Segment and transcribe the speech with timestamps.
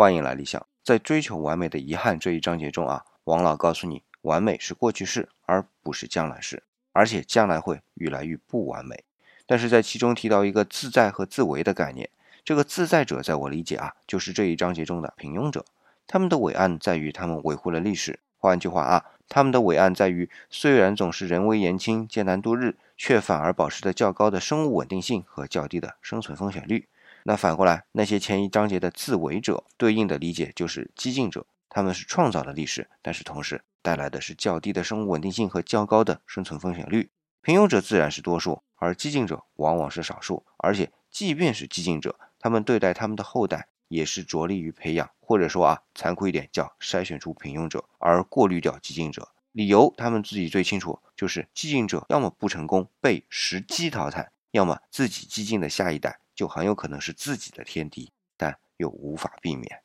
[0.00, 0.64] 欢迎来理想。
[0.84, 9.02] 在追求完美的遗憾这一章节中啊，王老告诉你，完美是过去式，而不是将来式，而且将来会愈来愈不完美。
[9.44, 12.08] 但是在其中提到一个自在和自为的概念，
[12.44, 15.64] 这个自在者在我理解啊，就是这一章节中的平庸者。
[16.06, 18.20] 他们的伟岸在于他们维护了历史。
[18.36, 26.86] 换句话啊，他们的伟岸在于虽然总是人微言轻、艰难度日，却反而保持着较高的生物稳定性和较低的生存风险率。
[27.28, 31.46] 那反过来，那些前一章节的自为者，对应的理解就是激进者。
[31.68, 37.10] 他们是创造了历史，但是同时带来的是较低的生物稳定性和较高的生存风险率。
[37.42, 40.46] 平庸者自然是多数，而激进者往往是少数。
[40.56, 49.28] 而且，即便是激进者，他们对待他们的后代也是着力于培养，或者说啊，残酷一点叫筛选出平庸者，而过滤掉激进者。
[49.52, 56.20] 理由他们自己最清楚，就是激进者要么不成功被时机淘汰，要么自己激进的下一代。
[56.38, 59.82] 就很有可能是自己的天敌，但又无法避免。